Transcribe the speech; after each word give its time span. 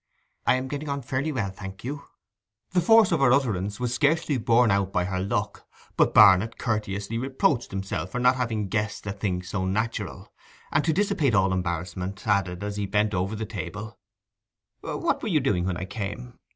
'I 0.47 0.55
am 0.55 0.67
getting 0.67 0.89
on 0.89 1.03
fairly 1.03 1.31
well, 1.31 1.51
thank 1.51 1.83
you.' 1.83 2.07
The 2.71 2.81
force 2.81 3.11
of 3.11 3.19
her 3.19 3.31
utterance 3.31 3.79
was 3.79 3.93
scarcely 3.93 4.39
borne 4.39 4.71
out 4.71 4.91
by 4.91 5.03
her 5.05 5.19
look; 5.19 5.67
but 5.95 6.11
Barnet 6.11 6.57
courteously 6.57 7.19
reproached 7.19 7.69
himself 7.69 8.11
for 8.11 8.17
not 8.19 8.35
having 8.35 8.67
guessed 8.67 9.05
a 9.05 9.11
thing 9.11 9.43
so 9.43 9.63
natural; 9.63 10.33
and 10.71 10.83
to 10.85 10.91
dissipate 10.91 11.35
all 11.35 11.53
embarrassment, 11.53 12.25
added, 12.25 12.63
as 12.63 12.77
he 12.77 12.87
bent 12.87 13.13
over 13.13 13.35
the 13.35 13.45
table, 13.45 13.99
'What 14.79 15.21
were 15.21 15.29
you 15.29 15.39
doing 15.39 15.65
when 15.65 15.77
I 15.77 15.85
came? 15.85 16.39